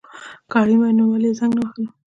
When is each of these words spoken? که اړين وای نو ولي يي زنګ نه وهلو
که 0.51 0.55
اړين 0.61 0.77
وای 0.81 0.93
نو 0.97 1.03
ولي 1.07 1.27
يي 1.31 1.37
زنګ 1.39 1.53
نه 1.57 1.61
وهلو 1.65 1.85